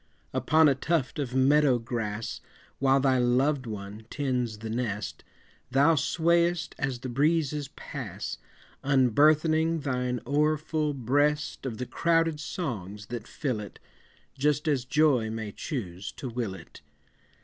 [0.33, 2.41] Upon a tuft of meadow grass,
[2.79, 5.23] While thy loved one tends the nest,
[5.69, 8.39] Thou swayest as the breezes pass,
[8.83, 13.77] Unburthening thine o'erfull breast Of the crowded songs that fill it,
[14.35, 16.81] Just as joy may choose to will it.